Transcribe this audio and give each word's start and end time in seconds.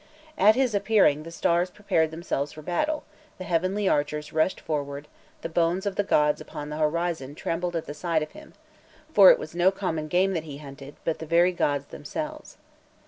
At 0.35 0.55
his 0.55 0.73
appearing 0.73 1.21
"the 1.21 1.29
stars 1.29 1.69
prepared 1.69 2.09
themselves 2.09 2.53
for 2.53 2.63
battle, 2.63 3.03
the 3.37 3.43
heavenly 3.43 3.87
archers 3.87 4.33
rushed 4.33 4.59
forward, 4.59 5.07
the 5.43 5.47
bones 5.47 5.85
of 5.85 5.95
the 5.95 6.03
gods 6.03 6.41
upon 6.41 6.69
the 6.69 6.77
horizon 6.79 7.35
trembled 7.35 7.75
at 7.75 7.85
the 7.85 7.93
sight 7.93 8.23
of 8.23 8.31
him," 8.31 8.53
for 9.13 9.29
it 9.29 9.37
was 9.37 9.53
no 9.53 9.69
common 9.69 10.07
game 10.07 10.33
that 10.33 10.45
he 10.45 10.57
hunted, 10.57 10.95
but 11.05 11.19
the 11.19 11.27
very 11.27 11.51
gods 11.51 11.85
themselves. 11.89 12.57